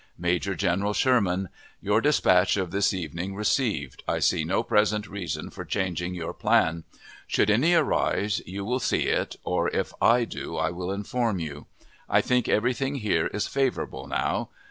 Major 0.17 0.55
General 0.55 0.93
SHERMAN: 0.95 1.49
Your 1.79 2.01
dispatch 2.01 2.57
of 2.57 2.71
this 2.71 2.91
evening 2.91 3.35
received. 3.35 4.01
I 4.07 4.17
see 4.17 4.43
no 4.43 4.63
present 4.63 5.05
reason 5.07 5.51
for 5.51 5.63
changing 5.63 6.15
your 6.15 6.33
plan. 6.33 6.85
Should 7.27 7.51
any 7.51 7.75
arise, 7.75 8.41
you 8.47 8.65
will 8.65 8.79
see 8.79 9.03
it, 9.09 9.35
or 9.43 9.67
if 9.67 9.93
I 10.01 10.25
do 10.25 10.57
I 10.57 10.71
will 10.71 10.91
inform 10.91 11.37
you. 11.37 11.67
I 12.09 12.19
think 12.19 12.49
everything 12.49 12.95
here 12.95 13.27
is 13.27 13.45
favorable 13.45 14.07
now. 14.07 14.49